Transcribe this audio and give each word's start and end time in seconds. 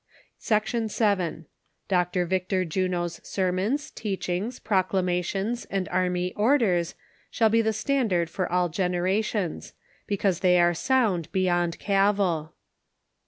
Section 0.39 0.87
YII. 0.87 1.45
Dr. 1.87 2.25
Victor 2.25 2.65
Juno's 2.65 3.21
sermons, 3.23 3.91
teachings, 3.91 4.57
proclamations 4.57 5.65
and 5.65 5.87
army 5.89 6.33
orders 6.33 6.95
shall 7.29 7.49
be 7.49 7.61
the 7.61 7.71
standard 7.71 8.27
for 8.27 8.51
all 8.51 8.67
generations; 8.67 9.73
because 10.07 10.39
they 10.39 10.59
are 10.59 10.73
sound 10.73 11.31
beyond 11.31 11.77
cavil. 11.77 12.55